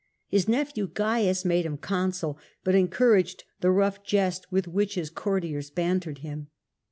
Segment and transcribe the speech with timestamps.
[0.27, 5.11] His nephew Caius made him consul, but encour aged the rough jests with which his
[5.11, 6.47] courtiers bantered him.